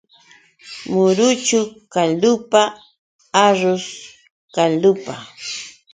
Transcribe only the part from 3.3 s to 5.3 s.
arrus kaldupa.